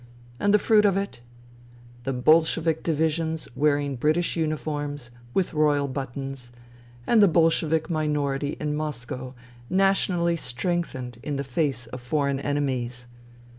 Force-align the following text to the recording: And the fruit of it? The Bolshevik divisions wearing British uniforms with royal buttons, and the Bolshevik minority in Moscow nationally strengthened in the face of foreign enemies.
And 0.39 0.51
the 0.51 0.57
fruit 0.57 0.83
of 0.83 0.97
it? 0.97 1.19
The 2.05 2.11
Bolshevik 2.13 2.81
divisions 2.81 3.47
wearing 3.55 3.95
British 3.97 4.35
uniforms 4.35 5.11
with 5.35 5.53
royal 5.53 5.87
buttons, 5.87 6.51
and 7.05 7.21
the 7.21 7.27
Bolshevik 7.27 7.87
minority 7.87 8.57
in 8.59 8.73
Moscow 8.75 9.35
nationally 9.69 10.37
strengthened 10.37 11.19
in 11.21 11.35
the 11.35 11.43
face 11.43 11.85
of 11.85 12.01
foreign 12.01 12.39
enemies. 12.39 13.05